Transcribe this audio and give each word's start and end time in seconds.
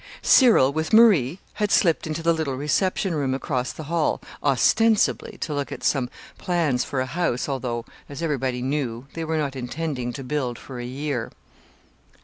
Cyril, 0.23 0.73
with 0.73 0.93
Marie, 0.93 1.37
had 1.61 1.69
slipped 1.69 2.07
into 2.07 2.23
the 2.23 2.33
little 2.33 2.55
reception 2.55 3.13
room 3.13 3.35
across 3.35 3.71
the 3.71 3.83
hall, 3.83 4.19
ostensibly 4.43 5.37
to 5.41 5.53
look 5.53 5.71
at 5.71 5.83
some 5.83 6.09
plans 6.39 6.83
for 6.83 7.01
a 7.01 7.05
house, 7.05 7.47
although 7.47 7.85
as 8.09 8.23
everybody 8.23 8.63
knew 8.63 9.05
they 9.13 9.23
were 9.23 9.37
not 9.37 9.55
intending 9.55 10.11
to 10.13 10.23
build 10.23 10.57
for 10.57 10.79
a 10.79 10.85
year. 10.85 11.29